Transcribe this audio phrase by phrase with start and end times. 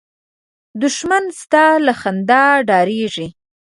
[0.81, 3.27] دښمن ستا له خندا ډارېږي